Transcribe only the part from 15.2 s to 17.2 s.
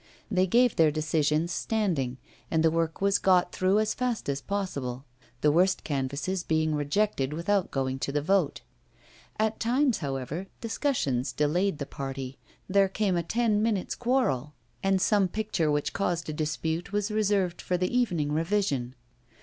picture which caused a dispute was